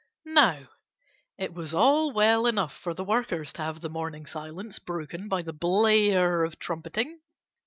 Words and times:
Now, 0.25 0.65
it 1.37 1.53
was 1.53 1.75
all 1.75 2.11
well 2.11 2.47
enough 2.47 2.75
for 2.75 2.95
the 2.95 3.03
workers 3.03 3.53
to 3.53 3.61
have 3.61 3.81
the 3.81 3.89
morning 3.91 4.25
silence 4.25 4.79
broken 4.79 5.27
by 5.27 5.43
the 5.43 5.53
blare 5.53 6.43
of 6.43 6.57
trumpeting. 6.57 7.19